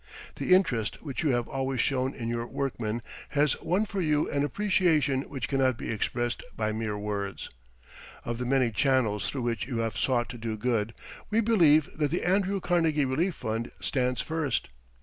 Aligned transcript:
The 0.37 0.51
interest 0.55 0.99
which 1.03 1.21
you 1.21 1.29
have 1.33 1.47
always 1.47 1.79
shown 1.79 2.15
in 2.15 2.27
your 2.27 2.47
workmen 2.47 3.03
has 3.29 3.61
won 3.61 3.85
for 3.85 4.01
you 4.01 4.27
an 4.31 4.43
appreciation 4.43 5.21
which 5.29 5.47
cannot 5.47 5.77
be 5.77 5.91
expressed 5.91 6.41
by 6.57 6.71
mere 6.71 6.97
words. 6.97 7.51
Of 8.25 8.39
the 8.39 8.47
many 8.47 8.71
channels 8.71 9.29
through 9.29 9.43
which 9.43 9.67
you 9.67 9.77
have 9.77 9.95
sought 9.95 10.27
to 10.29 10.39
do 10.39 10.57
good, 10.57 10.95
we 11.29 11.39
believe 11.39 11.87
that 11.95 12.09
the 12.09 12.25
"Andrew 12.25 12.59
Carnegie 12.59 13.05
Relief 13.05 13.35
Fund" 13.35 13.69
stands 13.79 14.21
first. 14.21 14.69